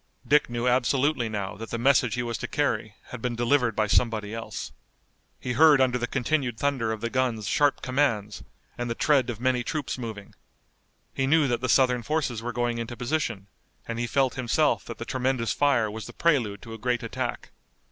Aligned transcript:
Dick 0.27 0.49
knew 0.49 0.67
absolutely 0.67 1.29
now 1.29 1.55
that 1.57 1.69
the 1.69 1.77
message 1.77 2.15
he 2.15 2.23
was 2.23 2.39
to 2.39 2.47
carry 2.47 2.95
had 3.09 3.21
been 3.21 3.35
delivered 3.35 3.75
by 3.75 3.85
somebody 3.85 4.33
else. 4.33 4.71
He 5.39 5.53
heard 5.53 5.79
under 5.79 5.99
the 5.99 6.07
continued 6.07 6.57
thunder 6.57 6.91
of 6.91 7.01
the 7.01 7.09
guns 7.11 7.47
sharp 7.47 7.83
commands, 7.83 8.41
and 8.79 8.89
the 8.89 8.95
tread 8.95 9.29
of 9.29 9.39
many 9.39 9.63
troops 9.63 9.99
moving. 9.99 10.33
He 11.13 11.27
knew 11.27 11.47
that 11.47 11.61
the 11.61 11.69
Southern 11.69 12.01
forces 12.01 12.41
were 12.41 12.51
going 12.51 12.79
into 12.79 12.97
position, 12.97 13.45
and 13.87 13.99
he 13.99 14.07
felt 14.07 14.33
himself 14.33 14.85
that 14.85 14.97
the 14.97 15.05
tremendous 15.05 15.53
fire 15.53 15.91
was 15.91 16.07
the 16.07 16.13
prelude 16.13 16.63
to 16.63 16.73
a 16.73 16.79
great 16.79 17.03
attack. 17.03 17.51